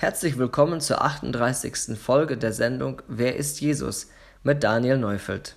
[0.00, 1.94] Herzlich willkommen zur 38.
[1.98, 4.08] Folge der Sendung Wer ist Jesus
[4.42, 5.56] mit Daniel Neufeld.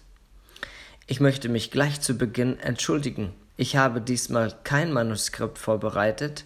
[1.08, 3.34] Ich möchte mich gleich zu Beginn entschuldigen.
[3.56, 6.44] Ich habe diesmal kein Manuskript vorbereitet,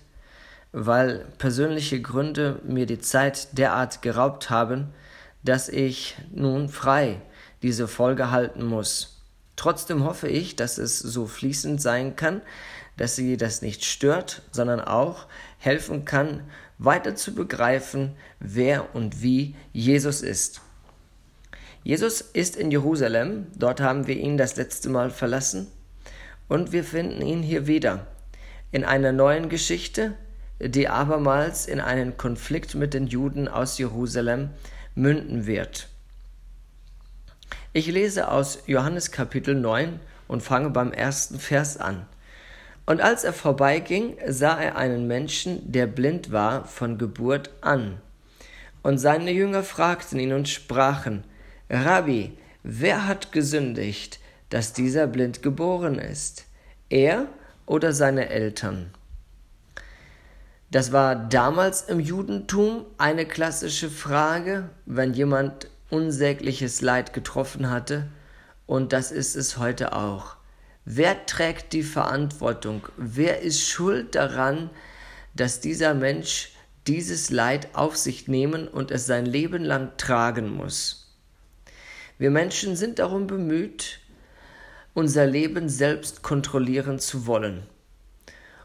[0.72, 4.94] weil persönliche Gründe mir die Zeit derart geraubt haben,
[5.42, 7.20] dass ich nun frei
[7.64, 9.24] diese Folge halten muss.
[9.56, 12.44] Trotzdem hoffe ich, dass es so fließend sein kann,
[12.96, 15.26] dass sie das nicht stört, sondern auch
[15.58, 16.44] helfen kann,
[16.78, 20.62] weiter zu begreifen, wer und wie Jesus ist.
[21.84, 25.68] Jesus ist in Jerusalem, dort haben wir ihn das letzte Mal verlassen
[26.48, 28.08] und wir finden ihn hier wieder
[28.72, 30.14] in einer neuen Geschichte,
[30.60, 34.50] die abermals in einen Konflikt mit den Juden aus Jerusalem
[34.96, 35.88] münden wird.
[37.74, 42.06] Ich lese aus Johannes Kapitel 9 und fange beim ersten Vers an.
[42.88, 47.98] Und als er vorbeiging, sah er einen Menschen, der blind war von Geburt an.
[48.82, 51.26] Und seine Jünger fragten ihn und sprachen,
[51.70, 56.46] Rabbi, wer hat gesündigt, dass dieser blind geboren ist?
[56.90, 57.28] Er
[57.66, 58.90] oder seine Eltern?
[60.72, 68.08] Das war damals im Judentum eine klassische Frage, wenn jemand unsägliches Leid getroffen hatte,
[68.66, 70.37] und das ist es heute auch.
[70.90, 72.88] Wer trägt die Verantwortung?
[72.96, 74.70] Wer ist schuld daran,
[75.36, 76.54] dass dieser Mensch
[76.88, 81.14] dieses Leid auf sich nehmen und es sein Leben lang tragen muss?
[82.18, 84.00] Wir Menschen sind darum bemüht,
[84.94, 87.64] unser Leben selbst kontrollieren zu wollen.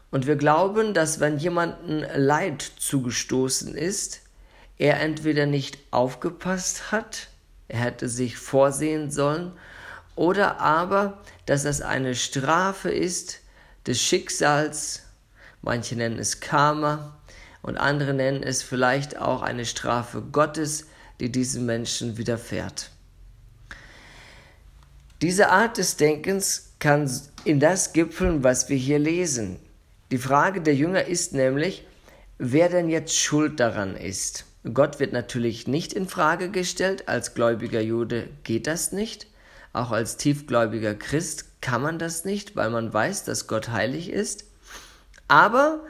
[0.09, 4.21] Und wir glauben, dass wenn jemandem Leid zugestoßen ist,
[4.77, 7.27] er entweder nicht aufgepasst hat,
[7.67, 9.51] er hätte sich vorsehen sollen,
[10.15, 13.39] oder aber, dass es eine Strafe ist
[13.85, 15.03] des Schicksals,
[15.61, 17.17] manche nennen es Karma
[17.61, 20.87] und andere nennen es vielleicht auch eine Strafe Gottes,
[21.19, 22.91] die diesem Menschen widerfährt.
[25.21, 27.09] Diese Art des Denkens kann
[27.45, 29.57] in das gipfeln, was wir hier lesen.
[30.11, 31.85] Die Frage der Jünger ist nämlich,
[32.37, 34.45] wer denn jetzt schuld daran ist.
[34.73, 39.27] Gott wird natürlich nicht in Frage gestellt, als gläubiger Jude geht das nicht.
[39.73, 44.45] Auch als tiefgläubiger Christ kann man das nicht, weil man weiß, dass Gott heilig ist.
[45.27, 45.81] Aber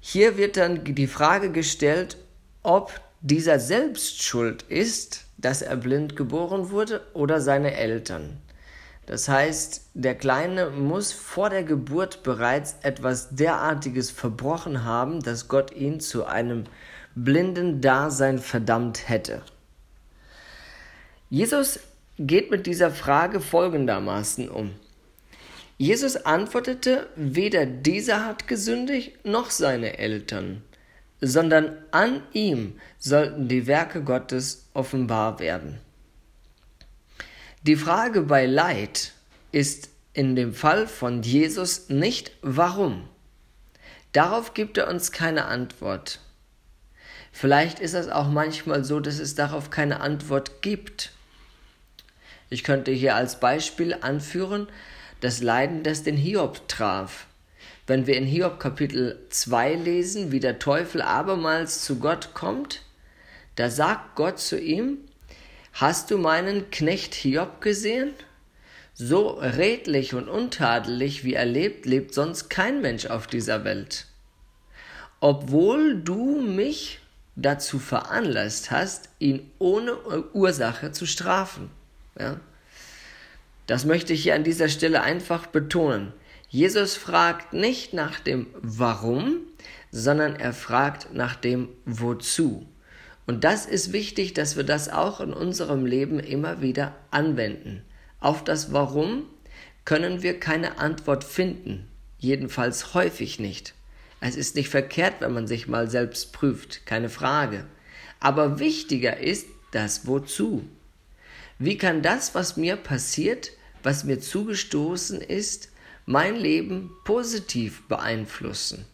[0.00, 2.16] hier wird dann die Frage gestellt,
[2.62, 8.38] ob dieser selbst schuld ist, dass er blind geboren wurde oder seine Eltern.
[9.06, 15.72] Das heißt, der Kleine muss vor der Geburt bereits etwas derartiges verbrochen haben, dass Gott
[15.72, 16.64] ihn zu einem
[17.14, 19.42] blinden Dasein verdammt hätte.
[21.30, 21.80] Jesus
[22.18, 24.74] geht mit dieser Frage folgendermaßen um.
[25.76, 30.62] Jesus antwortete, weder dieser hat gesündigt noch seine Eltern,
[31.20, 35.78] sondern an ihm sollten die Werke Gottes offenbar werden.
[37.62, 39.12] Die Frage bei Leid
[39.52, 43.08] ist in dem Fall von Jesus nicht warum.
[44.12, 46.20] Darauf gibt er uns keine Antwort.
[47.30, 51.12] Vielleicht ist es auch manchmal so, dass es darauf keine Antwort gibt.
[52.50, 54.68] Ich könnte hier als Beispiel anführen
[55.20, 57.26] das Leiden, das den Hiob traf.
[57.86, 62.82] Wenn wir in Hiob Kapitel 2 lesen, wie der Teufel abermals zu Gott kommt,
[63.56, 64.98] da sagt Gott zu ihm,
[65.72, 68.12] Hast du meinen Knecht Hiob gesehen?
[68.94, 74.06] So redlich und untadelig wie er lebt, lebt sonst kein Mensch auf dieser Welt.
[75.20, 76.98] Obwohl du mich
[77.36, 79.96] dazu veranlasst hast, ihn ohne
[80.32, 81.70] Ursache zu strafen.
[82.18, 82.40] Ja?
[83.66, 86.12] Das möchte ich hier an dieser Stelle einfach betonen.
[86.48, 89.40] Jesus fragt nicht nach dem Warum,
[89.90, 92.66] sondern er fragt nach dem Wozu.
[93.26, 97.82] Und das ist wichtig, dass wir das auch in unserem Leben immer wieder anwenden.
[98.20, 99.24] Auf das Warum
[99.84, 101.86] können wir keine Antwort finden,
[102.18, 103.74] jedenfalls häufig nicht.
[104.20, 107.64] Es ist nicht verkehrt, wenn man sich mal selbst prüft, keine Frage.
[108.18, 110.64] Aber wichtiger ist das Wozu.
[111.58, 113.50] Wie kann das, was mir passiert,
[113.82, 115.70] was mir zugestoßen ist,
[116.06, 118.84] mein Leben positiv beeinflussen?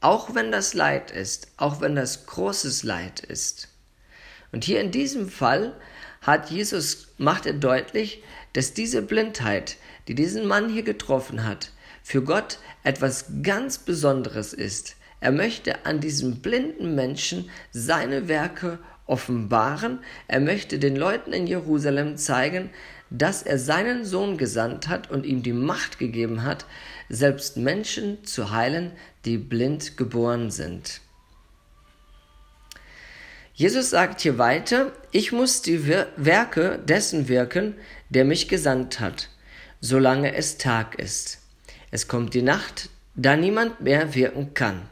[0.00, 3.68] Auch wenn das Leid ist, auch wenn das großes Leid ist.
[4.50, 5.76] Und hier in diesem Fall
[6.20, 8.22] hat Jesus, macht er deutlich,
[8.52, 9.76] dass diese Blindheit,
[10.08, 11.70] die diesen Mann hier getroffen hat,
[12.02, 14.96] für Gott etwas ganz Besonderes ist.
[15.20, 20.00] Er möchte an diesem blinden Menschen seine Werke offenbaren.
[20.28, 22.70] Er möchte den Leuten in Jerusalem zeigen,
[23.10, 26.66] dass er seinen Sohn gesandt hat und ihm die Macht gegeben hat,
[27.08, 28.92] selbst Menschen zu heilen,
[29.24, 31.00] die blind geboren sind.
[33.54, 37.74] Jesus sagt hier weiter, ich muss die Werke dessen wirken,
[38.08, 39.30] der mich gesandt hat,
[39.80, 41.40] solange es Tag ist.
[41.90, 44.82] Es kommt die Nacht, da niemand mehr wirken kann.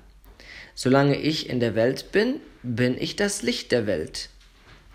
[0.74, 2.40] Solange ich in der Welt bin,
[2.74, 4.28] bin ich das Licht der Welt.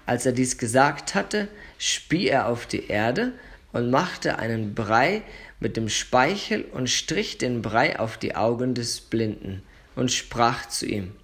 [0.06, 1.48] Als er dies gesagt hatte,
[1.78, 3.32] spie er auf die Erde
[3.72, 5.22] und machte einen Brei
[5.60, 9.64] mit dem Speichel und strich den Brei auf die Augen des Blinden
[9.96, 11.16] und sprach zu ihm,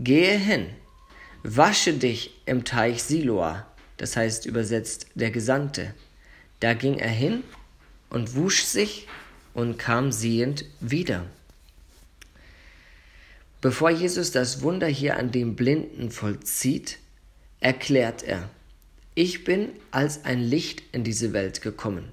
[0.00, 0.70] Gehe hin,
[1.42, 3.66] wasche dich im Teich Siloa,
[3.98, 5.94] das heißt übersetzt der Gesandte.
[6.60, 7.44] Da ging er hin
[8.08, 9.06] und wusch sich
[9.52, 11.26] und kam sehend wieder.
[13.64, 16.98] Bevor Jesus das Wunder hier an dem Blinden vollzieht,
[17.60, 18.50] erklärt er,
[19.14, 22.10] ich bin als ein Licht in diese Welt gekommen.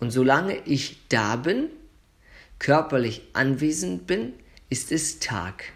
[0.00, 1.68] Und solange ich da bin,
[2.58, 4.32] körperlich anwesend bin,
[4.70, 5.66] ist es Tag.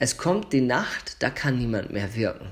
[0.00, 2.48] Es kommt die Nacht, da kann niemand mehr wirken.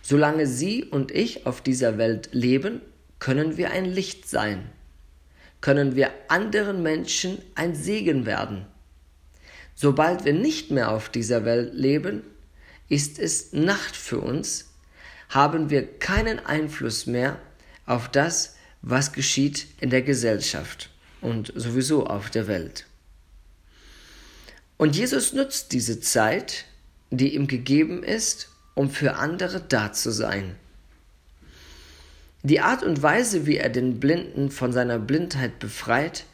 [0.00, 2.80] Solange Sie und ich auf dieser Welt leben,
[3.18, 4.70] können wir ein Licht sein,
[5.60, 8.66] können wir anderen Menschen ein Segen werden.
[9.74, 12.22] Sobald wir nicht mehr auf dieser Welt leben,
[12.88, 14.70] ist es Nacht für uns,
[15.28, 17.38] haben wir keinen Einfluss mehr
[17.86, 20.90] auf das, was geschieht in der Gesellschaft
[21.20, 22.86] und sowieso auf der Welt.
[24.76, 26.64] Und Jesus nutzt diese Zeit,
[27.10, 30.56] die ihm gegeben ist, um für andere da zu sein.
[32.42, 36.24] Die Art und Weise, wie er den Blinden von seiner Blindheit befreit,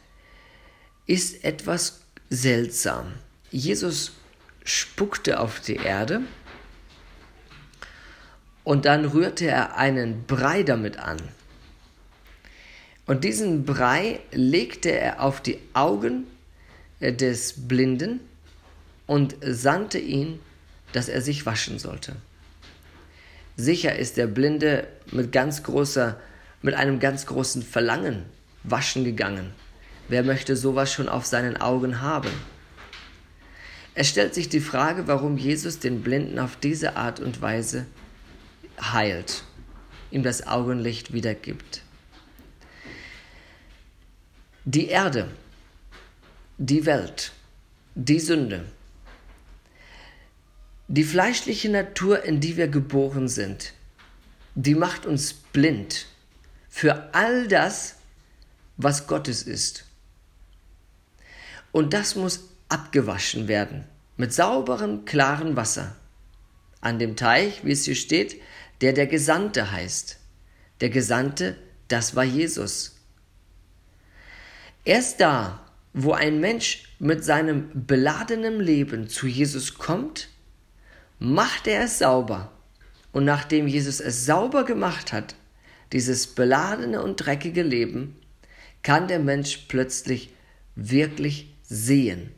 [1.05, 3.13] ist etwas seltsam.
[3.51, 4.11] Jesus
[4.63, 6.21] spuckte auf die Erde
[8.63, 11.17] und dann rührte er einen Brei damit an.
[13.07, 16.27] Und diesen Brei legte er auf die Augen
[16.99, 18.19] äh, des Blinden
[19.07, 20.39] und sandte ihn,
[20.93, 22.15] dass er sich waschen sollte.
[23.57, 26.19] Sicher ist der Blinde mit ganz großer,
[26.61, 28.25] mit einem ganz großen Verlangen
[28.63, 29.53] waschen gegangen.
[30.07, 32.29] Wer möchte sowas schon auf seinen Augen haben?
[33.99, 37.85] Es stellt sich die Frage, warum Jesus den Blinden auf diese Art und Weise
[38.79, 39.43] heilt,
[40.09, 41.81] ihm das Augenlicht wiedergibt.
[44.63, 45.27] Die Erde,
[46.57, 47.33] die Welt,
[47.93, 48.71] die Sünde,
[50.87, 53.73] die fleischliche Natur, in die wir geboren sind,
[54.55, 56.05] die macht uns blind
[56.69, 57.95] für all das,
[58.77, 59.83] was Gottes ist.
[61.73, 63.85] Und das muss abgewaschen werden
[64.19, 65.95] mit sauberem, klaren Wasser.
[66.81, 68.41] An dem Teich, wie es hier steht,
[68.81, 70.17] der der Gesandte heißt.
[70.81, 71.55] Der Gesandte,
[71.87, 72.97] das war Jesus.
[74.83, 80.27] Erst da, wo ein Mensch mit seinem beladenen Leben zu Jesus kommt,
[81.17, 82.51] macht er es sauber.
[83.13, 85.35] Und nachdem Jesus es sauber gemacht hat,
[85.93, 88.17] dieses beladene und dreckige Leben,
[88.83, 90.33] kann der Mensch plötzlich
[90.75, 92.31] wirklich sehen.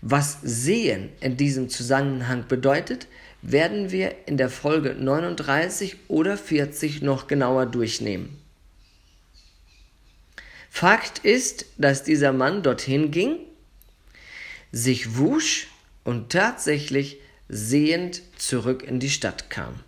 [0.00, 3.08] Was sehen in diesem Zusammenhang bedeutet,
[3.42, 8.38] werden wir in der Folge 39 oder 40 noch genauer durchnehmen.
[10.70, 13.38] Fakt ist, dass dieser Mann dorthin ging,
[14.70, 15.68] sich wusch
[16.04, 17.18] und tatsächlich
[17.48, 19.80] sehend zurück in die Stadt kam.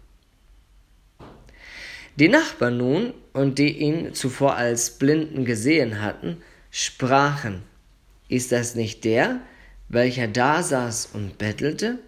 [2.17, 7.62] Die Nachbarn nun, und die ihn zuvor als Blinden gesehen hatten, sprachen,
[8.29, 9.40] ist das nicht der,
[9.90, 11.99] welcher da saß und bettelte?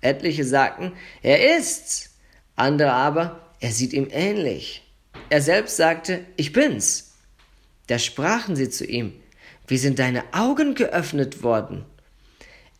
[0.00, 0.92] Etliche sagten,
[1.22, 2.16] er ist's,
[2.56, 4.82] andere aber, er sieht ihm ähnlich.
[5.28, 7.12] Er selbst sagte, ich bin's.
[7.86, 9.12] Da sprachen sie zu ihm,
[9.66, 11.84] wie sind deine Augen geöffnet worden?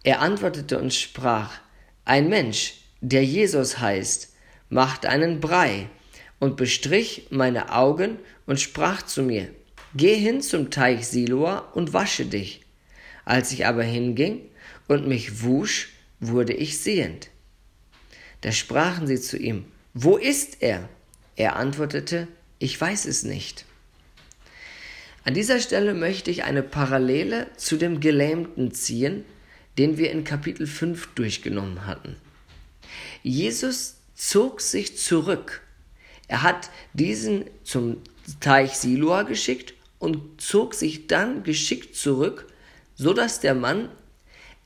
[0.02, 1.60] Er antwortete und sprach,
[2.06, 4.32] ein Mensch, der Jesus heißt,
[4.70, 5.88] machte einen Brei
[6.38, 9.50] und bestrich meine Augen und sprach zu mir,
[9.94, 12.62] Geh hin zum Teich Siloa und wasche dich.
[13.28, 14.40] Als ich aber hinging
[14.86, 17.28] und mich wusch, wurde ich sehend.
[18.40, 20.88] Da sprachen sie zu ihm, Wo ist er?
[21.36, 22.26] Er antwortete,
[22.58, 23.66] Ich weiß es nicht.
[25.24, 29.26] An dieser Stelle möchte ich eine Parallele zu dem Gelähmten ziehen,
[29.76, 32.16] den wir in Kapitel 5 durchgenommen hatten.
[33.22, 35.60] Jesus zog sich zurück.
[36.28, 37.98] Er hat diesen zum
[38.40, 42.46] Teich Siloa geschickt und zog sich dann geschickt zurück,
[42.98, 43.88] so dass der Mann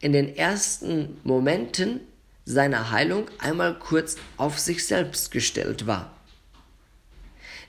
[0.01, 2.01] in den ersten Momenten
[2.45, 6.13] seiner Heilung einmal kurz auf sich selbst gestellt war.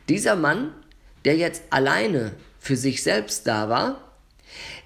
[0.10, 0.74] Dieser Mann,
[1.26, 4.02] der jetzt alleine für sich selbst da war,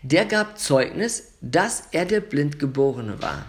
[0.02, 3.46] der gab Zeugnis, dass er der Blindgeborene war.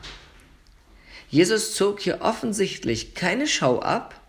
[1.31, 4.21] Jesus zog hier offensichtlich keine Schau ab,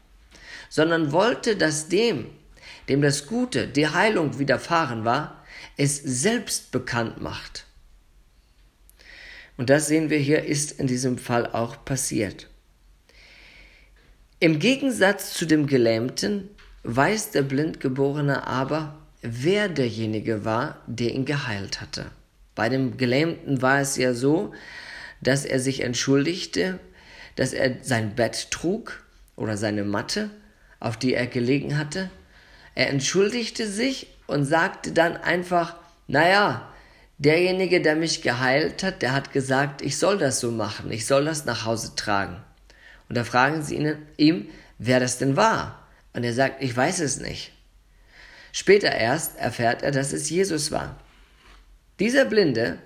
[0.70, 2.30] sondern wollte, dass dem,
[2.88, 5.44] dem das Gute, die Heilung widerfahren war,
[5.78, 7.66] es selbst bekannt macht.
[9.60, 12.48] Und das sehen wir hier, ist in diesem Fall auch passiert.
[14.40, 16.48] Im Gegensatz zu dem Gelähmten
[16.84, 22.06] weiß der Blindgeborene aber, wer derjenige war, der ihn geheilt hatte.
[22.56, 24.54] Bei dem Gelähmten war es ja so,
[25.20, 26.80] dass er sich entschuldigte,
[27.36, 29.04] dass er sein Bett trug
[29.36, 30.30] oder seine Matte,
[30.80, 32.10] auf die er gelegen hatte.
[32.76, 35.76] Er entschuldigte sich und sagte dann einfach,
[36.08, 36.72] naja,
[37.20, 41.26] derjenige, der mich geheilt hat, der hat gesagt, ich soll das so machen, ich soll
[41.26, 42.42] das nach Hause tragen.
[43.08, 45.88] Und da fragen sie ihn, ihm, wer das denn war.
[46.14, 47.52] Und er sagt, ich weiß es nicht.
[48.52, 51.00] Später erst erfährt er, dass es Jesus war.
[52.00, 52.80] Dieser Blinde,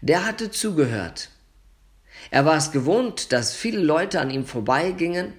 [0.00, 1.28] der hatte zugehört.
[2.30, 5.32] Er war es gewohnt, dass viele Leute an ihm vorbeigingen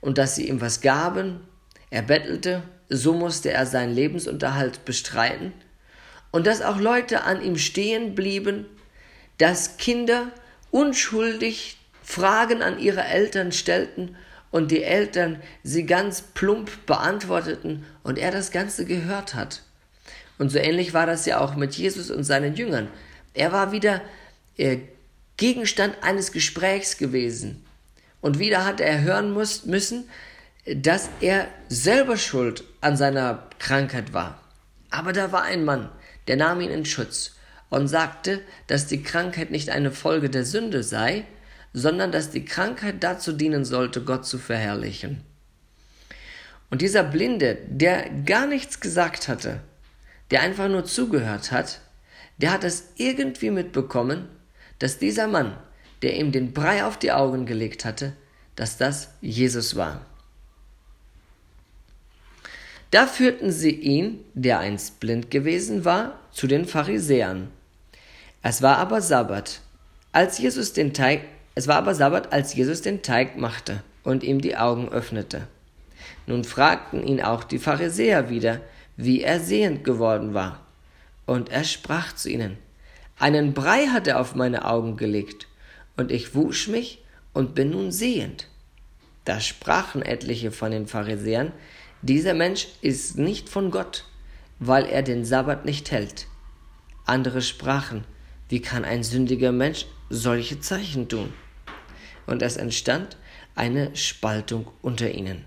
[0.00, 1.46] und dass sie ihm was gaben.
[1.90, 5.52] Er bettelte, so musste er seinen Lebensunterhalt bestreiten.
[6.30, 8.66] Und dass auch Leute an ihm stehen blieben,
[9.38, 10.30] dass Kinder
[10.70, 14.16] unschuldig Fragen an ihre Eltern stellten
[14.50, 19.62] und die Eltern sie ganz plump beantworteten und er das Ganze gehört hat.
[20.38, 22.88] Und so ähnlich war das ja auch mit Jesus und seinen Jüngern.
[23.34, 24.00] Er war wieder
[24.56, 24.78] äh,
[25.36, 27.64] Gegenstand eines Gesprächs gewesen.
[28.20, 30.08] Und wieder hat er hören muss, müssen,
[30.66, 34.40] dass er selber schuld an seiner Krankheit war.
[34.90, 35.88] Aber da war ein Mann,
[36.28, 37.36] der nahm ihn in Schutz
[37.68, 41.24] und sagte, dass die Krankheit nicht eine Folge der Sünde sei,
[41.72, 45.22] sondern dass die Krankheit dazu dienen sollte, Gott zu verherrlichen.
[46.70, 49.60] Und dieser Blinde, der gar nichts gesagt hatte,
[50.30, 51.80] der einfach nur zugehört hat,
[52.38, 54.28] der hat es irgendwie mitbekommen,
[54.78, 55.56] dass dieser Mann,
[56.02, 58.14] der ihm den Brei auf die Augen gelegt hatte,
[58.56, 60.06] dass das Jesus war.
[62.90, 67.48] Da führten sie ihn, der einst blind gewesen war, zu den Pharisäern.
[68.42, 69.60] Es war aber Sabbat.
[70.12, 71.22] Als Jesus den Teig
[71.54, 75.46] es war aber Sabbat, als Jesus den Teig machte und ihm die Augen öffnete.
[76.26, 78.60] Nun fragten ihn auch die Pharisäer wieder,
[78.96, 80.64] wie er sehend geworden war.
[81.26, 82.56] Und er sprach zu ihnen,
[83.18, 85.48] einen Brei hat er auf meine Augen gelegt,
[85.96, 87.04] und ich wusch mich
[87.34, 88.46] und bin nun sehend.
[89.26, 91.52] Da sprachen etliche von den Pharisäern,
[92.02, 94.04] dieser Mensch ist nicht von Gott,
[94.58, 96.26] weil er den Sabbat nicht hält.
[97.06, 98.04] Andere sprachen,
[98.48, 101.32] wie kann ein sündiger Mensch solche Zeichen tun?
[102.30, 103.16] und es entstand
[103.54, 105.44] eine Spaltung unter ihnen.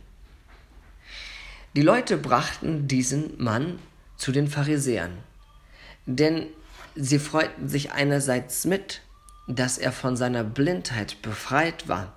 [1.76, 3.80] Die Leute brachten diesen Mann
[4.18, 5.18] zu den Pharisäern,
[6.06, 6.48] denn
[6.96, 9.02] sie freuten sich einerseits mit,
[9.48, 12.16] dass er von seiner Blindheit befreit war,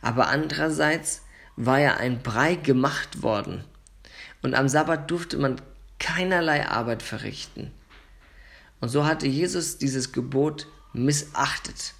[0.00, 1.21] aber andererseits
[1.56, 3.64] war er ein Brei gemacht worden,
[4.42, 5.60] und am Sabbat durfte man
[5.98, 7.70] keinerlei Arbeit verrichten.
[8.80, 11.94] Und so hatte Jesus dieses Gebot missachtet.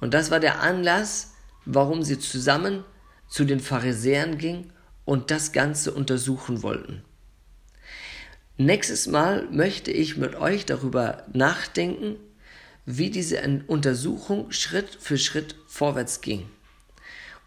[0.00, 1.34] Und das war der Anlass,
[1.66, 2.84] warum sie zusammen
[3.28, 4.72] zu den Pharisäern ging
[5.04, 7.02] und das Ganze untersuchen wollten.
[8.56, 12.16] Nächstes Mal möchte ich mit euch darüber nachdenken,
[12.86, 16.48] wie diese Untersuchung Schritt für Schritt vorwärts ging.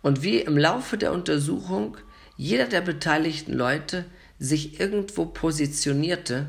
[0.01, 1.97] Und wie im Laufe der Untersuchung
[2.37, 4.05] jeder der beteiligten Leute
[4.39, 6.47] sich irgendwo positionierte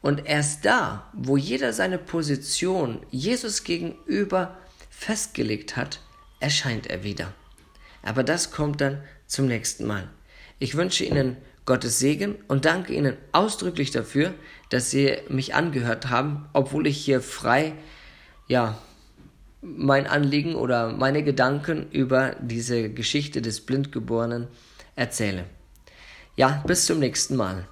[0.00, 4.56] und erst da, wo jeder seine Position Jesus gegenüber
[4.90, 6.00] festgelegt hat,
[6.40, 7.32] erscheint er wieder.
[8.02, 10.08] Aber das kommt dann zum nächsten Mal.
[10.60, 14.32] Ich wünsche Ihnen Gottes Segen und danke Ihnen ausdrücklich dafür,
[14.70, 17.74] dass Sie mich angehört haben, obwohl ich hier frei,
[18.46, 18.78] ja,
[19.60, 24.48] mein Anliegen oder meine Gedanken über diese Geschichte des Blindgeborenen
[24.94, 25.44] erzähle.
[26.36, 27.66] Ja, bis zum nächsten Mal.